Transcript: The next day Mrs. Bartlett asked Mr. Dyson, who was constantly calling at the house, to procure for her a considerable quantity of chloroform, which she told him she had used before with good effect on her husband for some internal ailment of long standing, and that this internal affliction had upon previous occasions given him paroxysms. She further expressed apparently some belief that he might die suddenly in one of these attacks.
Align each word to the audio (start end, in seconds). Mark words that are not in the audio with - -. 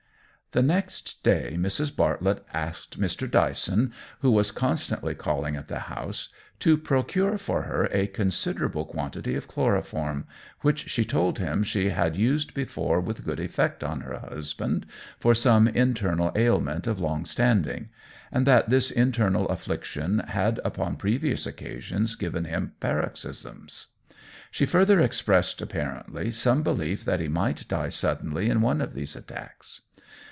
The 0.53 0.61
next 0.61 1.23
day 1.23 1.55
Mrs. 1.57 1.95
Bartlett 1.95 2.43
asked 2.51 2.99
Mr. 2.99 3.25
Dyson, 3.31 3.93
who 4.19 4.29
was 4.31 4.51
constantly 4.51 5.15
calling 5.15 5.55
at 5.55 5.69
the 5.69 5.79
house, 5.79 6.27
to 6.59 6.75
procure 6.77 7.37
for 7.37 7.61
her 7.61 7.85
a 7.85 8.07
considerable 8.07 8.83
quantity 8.83 9.35
of 9.35 9.47
chloroform, 9.47 10.27
which 10.59 10.89
she 10.89 11.05
told 11.05 11.39
him 11.39 11.63
she 11.63 11.91
had 11.91 12.17
used 12.17 12.53
before 12.53 12.99
with 12.99 13.23
good 13.23 13.39
effect 13.39 13.81
on 13.81 14.01
her 14.01 14.19
husband 14.19 14.85
for 15.21 15.33
some 15.33 15.69
internal 15.69 16.33
ailment 16.35 16.85
of 16.85 16.99
long 16.99 17.23
standing, 17.23 17.87
and 18.29 18.45
that 18.45 18.69
this 18.69 18.91
internal 18.91 19.47
affliction 19.47 20.19
had 20.19 20.59
upon 20.65 20.97
previous 20.97 21.45
occasions 21.47 22.15
given 22.17 22.43
him 22.43 22.73
paroxysms. 22.81 23.87
She 24.51 24.65
further 24.65 24.99
expressed 24.99 25.61
apparently 25.61 26.29
some 26.33 26.61
belief 26.61 27.05
that 27.05 27.21
he 27.21 27.29
might 27.29 27.69
die 27.69 27.87
suddenly 27.87 28.49
in 28.49 28.59
one 28.59 28.81
of 28.81 28.93
these 28.93 29.15
attacks. 29.15 29.83